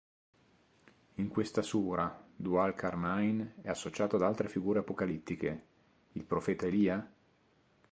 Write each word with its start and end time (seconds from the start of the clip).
In 1.17 1.27
questa 1.27 1.61
sura 1.61 2.25
Dhu 2.35 2.55
al-Qarnayn 2.55 3.57
è 3.61 3.69
associato 3.69 4.15
ad 4.15 4.23
altre 4.23 4.47
figure 4.49 4.79
"apocalittiche": 4.79 5.65
il 6.13 6.23
profeta 6.23 6.65
Elia? 6.65 7.07